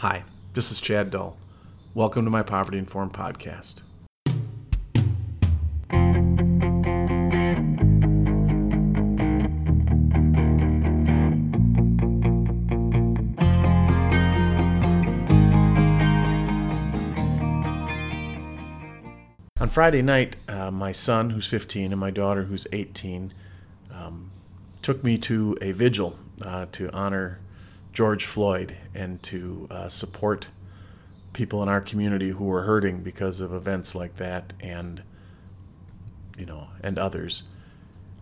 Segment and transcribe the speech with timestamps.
[0.00, 1.38] Hi, this is Chad Dull.
[1.94, 3.80] Welcome to my Poverty Informed podcast.
[19.58, 23.32] On Friday night, uh, my son, who's 15, and my daughter, who's 18,
[23.90, 24.30] um,
[24.82, 27.38] took me to a vigil uh, to honor
[27.96, 30.48] George Floyd and to uh, support
[31.32, 35.02] people in our community who were hurting because of events like that and
[36.36, 37.44] you know and others.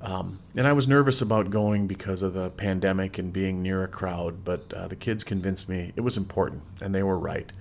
[0.00, 3.88] Um, and I was nervous about going because of the pandemic and being near a
[3.88, 7.52] crowd, but uh, the kids convinced me it was important, and they were right.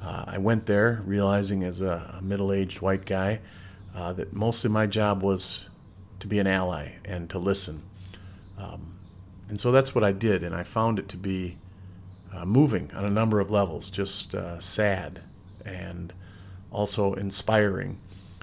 [0.00, 3.40] Uh, I went there realizing as a middle aged white guy
[3.96, 5.70] uh, that mostly my job was
[6.20, 7.82] to be an ally and to listen.
[8.56, 8.97] Um,
[9.48, 11.56] and so that's what I did, and I found it to be
[12.32, 15.22] uh, moving on a number of levels, just uh, sad
[15.64, 16.12] and
[16.70, 17.98] also inspiring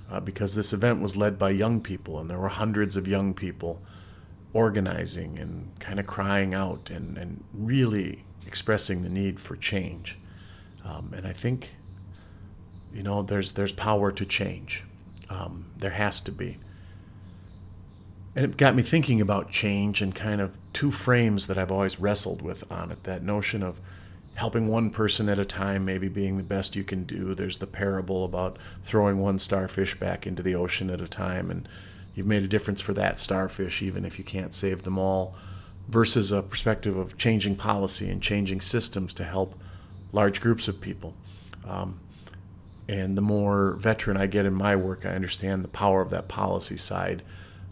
[0.09, 3.33] uh, because this event was led by young people, and there were hundreds of young
[3.33, 3.81] people
[4.53, 10.17] organizing and kind of crying out and, and really expressing the need for change.
[10.83, 11.71] Um, and I think,
[12.93, 14.83] you know, there's there's power to change.
[15.29, 16.59] Um, there has to be.
[18.35, 21.99] And it got me thinking about change and kind of two frames that I've always
[21.99, 23.03] wrestled with on it.
[23.03, 23.79] That notion of
[24.35, 27.33] helping one person at a time, maybe being the best you can do.
[27.33, 31.67] There's the parable about throwing one starfish back into the ocean at a time, and
[32.13, 35.35] you've made a difference for that starfish, even if you can't save them all.
[35.87, 39.55] Versus a perspective of changing policy and changing systems to help
[40.11, 41.13] large groups of people.
[41.65, 41.99] Um,
[42.89, 46.27] and the more veteran I get in my work, I understand the power of that
[46.27, 47.23] policy side,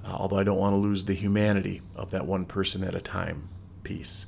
[0.06, 3.02] uh, although I don't want to lose the humanity of that one person at a
[3.02, 3.48] time
[3.84, 4.28] piece.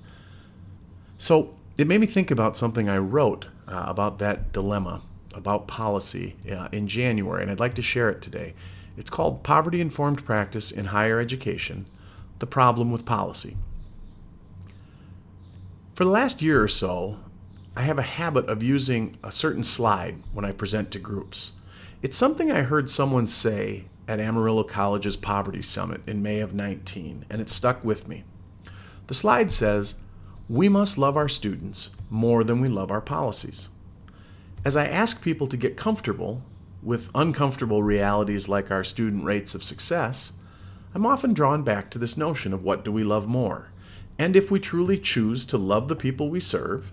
[1.18, 5.02] So it made me think about something I wrote uh, about that dilemma,
[5.34, 8.54] about policy uh, in January, and I'd like to share it today.
[8.98, 11.86] It's called Poverty Informed Practice in Higher Education
[12.40, 13.58] The Problem with Policy.
[15.96, 17.18] For the last year or so,
[17.76, 21.54] I have a habit of using a certain slide when I present to groups.
[22.06, 27.26] It's something I heard someone say at Amarillo College's Poverty Summit in May of 19,
[27.32, 28.26] and it stuck with me.
[29.08, 29.96] The slide says,
[30.48, 33.70] We must love our students more than we love our policies.
[34.64, 36.44] As I ask people to get comfortable
[36.84, 40.34] with uncomfortable realities like our student rates of success,
[40.94, 43.72] I'm often drawn back to this notion of what do we love more?
[44.20, 46.92] And if we truly choose to love the people we serve,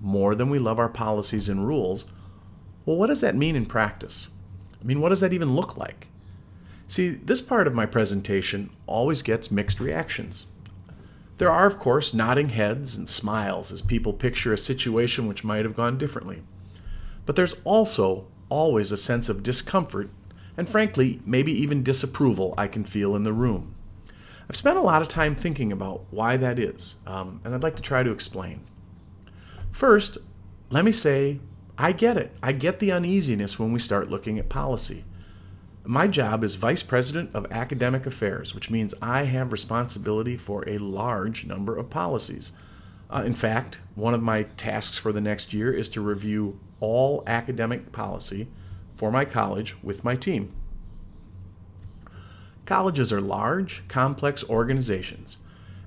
[0.00, 2.04] more than we love our policies and rules,
[2.86, 4.28] well, what does that mean in practice?
[4.82, 6.08] I mean, what does that even look like?
[6.88, 10.46] See, this part of my presentation always gets mixed reactions.
[11.38, 15.64] There are, of course, nodding heads and smiles as people picture a situation which might
[15.64, 16.42] have gone differently.
[17.24, 20.10] But there's also always a sense of discomfort
[20.56, 23.74] and, frankly, maybe even disapproval I can feel in the room.
[24.48, 27.76] I've spent a lot of time thinking about why that is, um, and I'd like
[27.76, 28.66] to try to explain.
[29.70, 30.18] First,
[30.68, 31.40] let me say
[31.78, 32.36] I get it.
[32.42, 35.04] I get the uneasiness when we start looking at policy.
[35.84, 40.78] My job is Vice President of Academic Affairs, which means I have responsibility for a
[40.78, 42.52] large number of policies.
[43.10, 47.24] Uh, in fact, one of my tasks for the next year is to review all
[47.26, 48.48] academic policy
[48.94, 50.52] for my college with my team.
[52.64, 55.38] Colleges are large, complex organizations,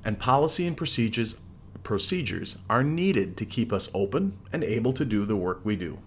[0.04, 1.40] and policy and procedures
[1.86, 6.00] procedures are needed to keep us open and able to do the work we do.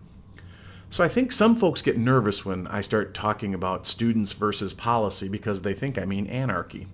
[0.91, 5.29] So I think some folks get nervous when I start talking about students versus policy
[5.29, 6.89] because they think I mean anarchy.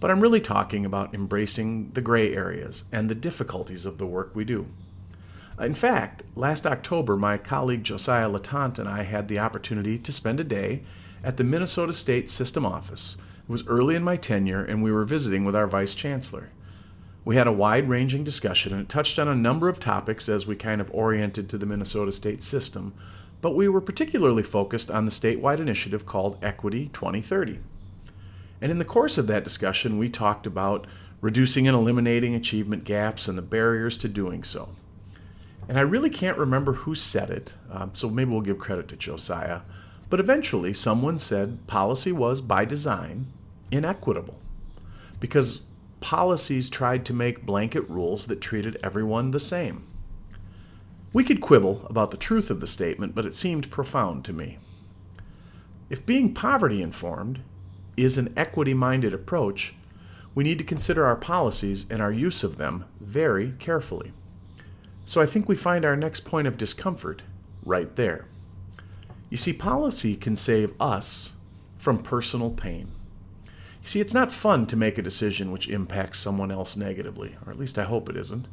[0.00, 4.30] But I'm really talking about embracing the gray areas and the difficulties of the work
[4.34, 4.66] we do.
[5.60, 10.40] In fact, last October, my colleague Josiah Latante and I had the opportunity to spend
[10.40, 10.82] a day
[11.24, 13.16] at the Minnesota State System Office.
[13.44, 16.50] It was early in my tenure, and we were visiting with our Vice Chancellor.
[17.24, 20.46] We had a wide ranging discussion and it touched on a number of topics as
[20.46, 22.94] we kind of oriented to the Minnesota state system,
[23.40, 27.60] but we were particularly focused on the statewide initiative called Equity 2030.
[28.60, 30.86] And in the course of that discussion, we talked about
[31.20, 34.70] reducing and eliminating achievement gaps and the barriers to doing so.
[35.68, 38.96] And I really can't remember who said it, um, so maybe we'll give credit to
[38.96, 39.60] Josiah.
[40.10, 43.26] But eventually, someone said policy was, by design,
[43.70, 44.38] inequitable.
[45.20, 45.62] Because
[46.02, 49.86] policies tried to make blanket rules that treated everyone the same.
[51.14, 54.58] We could quibble about the truth of the statement, but it seemed profound to me.
[55.88, 57.40] If being poverty informed
[57.96, 59.74] is an equity minded approach,
[60.34, 64.12] we need to consider our policies and our use of them very carefully.
[65.04, 67.22] So I think we find our next point of discomfort
[67.64, 68.26] right there.
[69.28, 71.36] You see, policy can save us
[71.76, 72.92] from personal pain.
[73.82, 77.50] You see, it's not fun to make a decision which impacts someone else negatively, or
[77.50, 78.46] at least I hope it isn't.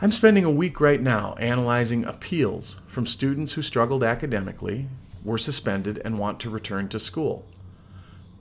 [0.00, 4.88] I'm spending a week right now analyzing appeals from students who struggled academically,
[5.22, 7.44] were suspended, and want to return to school.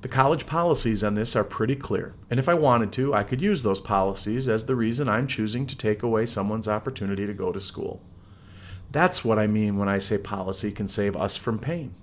[0.01, 3.41] The college policies on this are pretty clear, and if I wanted to, I could
[3.41, 7.51] use those policies as the reason I'm choosing to take away someone's opportunity to go
[7.51, 8.01] to school.
[8.93, 11.93] That's what I mean when I say policy can save us from pain.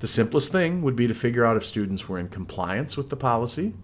[0.00, 3.16] The simplest thing would be to figure out if students were in compliance with the
[3.16, 3.74] policy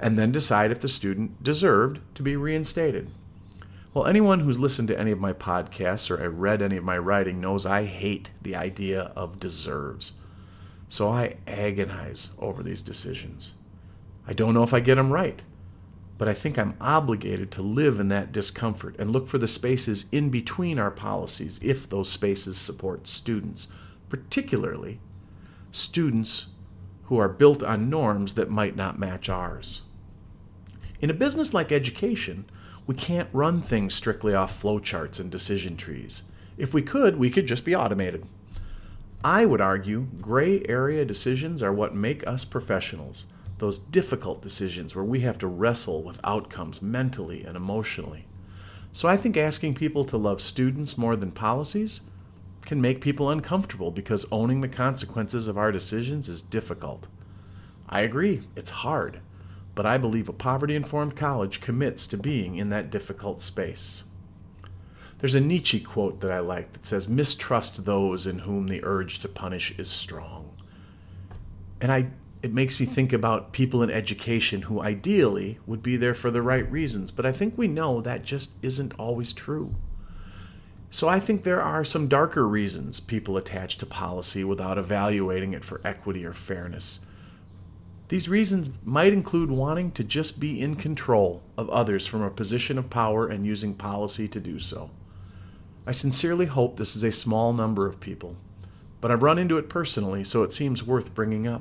[0.00, 3.10] and then decide if the student deserved to be reinstated.
[3.92, 7.40] Well, anyone who's listened to any of my podcasts or read any of my writing
[7.40, 10.14] knows I hate the idea of deserves.
[10.88, 13.54] So I agonize over these decisions.
[14.26, 15.42] I don't know if I get them right,
[16.18, 20.06] but I think I'm obligated to live in that discomfort and look for the spaces
[20.10, 23.68] in between our policies if those spaces support students,
[24.08, 25.00] particularly
[25.76, 26.46] students
[27.04, 29.82] who are built on norms that might not match ours.
[31.00, 32.46] In a business like education,
[32.86, 36.24] we can't run things strictly off flowcharts and decision trees.
[36.56, 38.24] If we could, we could just be automated.
[39.22, 43.26] I would argue gray area decisions are what make us professionals,
[43.58, 48.26] those difficult decisions where we have to wrestle with outcomes mentally and emotionally.
[48.92, 52.08] So I think asking people to love students more than policies
[52.66, 57.06] can make people uncomfortable because owning the consequences of our decisions is difficult.
[57.88, 59.20] I agree, it's hard,
[59.76, 64.04] but I believe a poverty informed college commits to being in that difficult space.
[65.18, 69.20] There's a Nietzsche quote that I like that says, Mistrust those in whom the urge
[69.20, 70.50] to punish is strong.
[71.80, 72.08] And I,
[72.42, 76.42] it makes me think about people in education who ideally would be there for the
[76.42, 79.76] right reasons, but I think we know that just isn't always true.
[80.96, 85.62] So I think there are some darker reasons people attach to policy without evaluating it
[85.62, 87.04] for equity or fairness.
[88.08, 92.78] These reasons might include wanting to just be in control of others from a position
[92.78, 94.88] of power and using policy to do so.
[95.86, 98.36] I sincerely hope this is a small number of people,
[99.02, 101.60] but I've run into it personally, so it seems worth bringing up.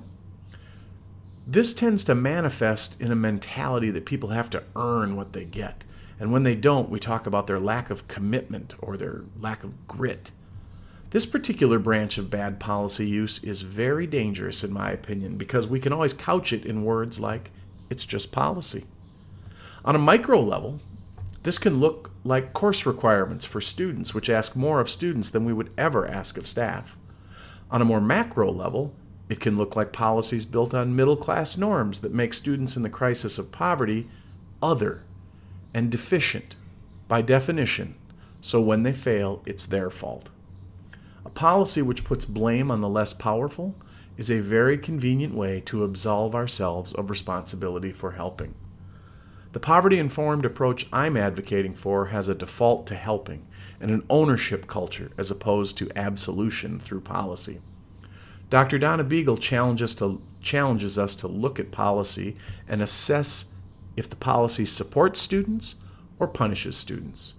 [1.46, 5.84] This tends to manifest in a mentality that people have to earn what they get.
[6.20, 9.88] And when they don't, we talk about their lack of commitment or their lack of
[9.88, 10.32] grit.
[11.12, 15.80] This particular branch of bad policy use is very dangerous, in my opinion, because we
[15.80, 17.52] can always couch it in words like,
[17.90, 18.86] it's just policy.
[19.84, 20.80] On a micro level,
[21.44, 25.54] this can look like course requirements for students, which ask more of students than we
[25.54, 26.98] would ever ask of staff.
[27.70, 28.94] On a more macro level,
[29.30, 32.90] it can look like policies built on middle class norms that make students in the
[32.90, 34.08] crisis of poverty
[34.62, 35.04] other
[35.76, 36.56] and deficient
[37.10, 37.96] by definition,
[38.40, 40.30] so when they fail, it's their fault.
[41.26, 43.76] A policy which puts blame on the less powerful
[44.18, 48.56] is a very convenient way to absolve ourselves of responsibility for helping.
[49.52, 53.46] The poverty informed approach I'm advocating for has a default to helping
[53.82, 57.60] and an ownership culture as opposed to absolution through policy.
[58.50, 58.78] Dr.
[58.78, 62.38] Donna Beegle challenges, to, challenges us to look at policy
[62.70, 63.55] and assess
[63.96, 65.76] if the policy supports students
[66.20, 67.36] or punishes students.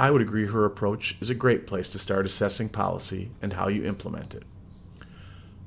[0.00, 3.68] I would agree her approach is a great place to start assessing policy and how
[3.68, 4.44] you implement it.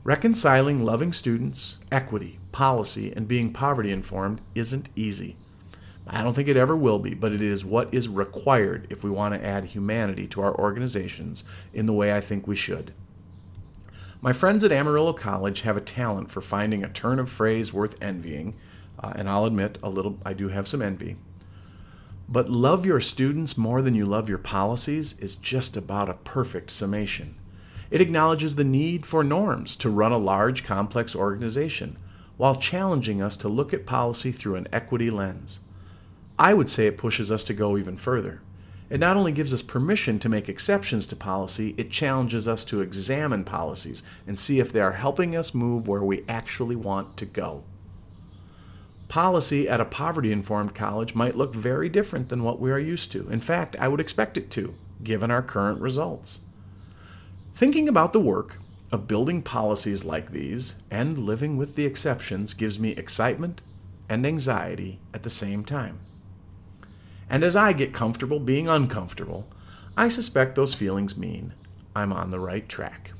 [0.03, 5.35] Reconciling loving students, equity, policy, and being poverty informed isn't easy.
[6.07, 9.09] I don't think it ever will be, but it is what is required if we
[9.09, 12.93] want to add humanity to our organizations in the way I think we should.
[14.21, 18.01] My friends at Amarillo College have a talent for finding a turn of phrase worth
[18.01, 18.55] envying,
[19.01, 21.17] uh, and I'll admit a little I do have some envy.
[22.29, 26.71] But love your students more than you love your policies is just about a perfect
[26.71, 27.35] summation.
[27.89, 31.97] It acknowledges the need for norms to run a large, complex organization
[32.37, 35.59] while challenging us to look at policy through an equity lens.
[36.39, 38.41] I would say it pushes us to go even further.
[38.89, 42.81] It not only gives us permission to make exceptions to policy, it challenges us to
[42.81, 47.25] examine policies and see if they are helping us move where we actually want to
[47.25, 47.63] go.
[49.11, 53.11] Policy at a poverty informed college might look very different than what we are used
[53.11, 53.27] to.
[53.29, 56.45] In fact, I would expect it to, given our current results.
[57.53, 58.55] Thinking about the work
[58.89, 63.61] of building policies like these and living with the exceptions gives me excitement
[64.07, 65.99] and anxiety at the same time.
[67.29, 69.45] And as I get comfortable being uncomfortable,
[69.97, 71.53] I suspect those feelings mean
[71.93, 73.11] I'm on the right track.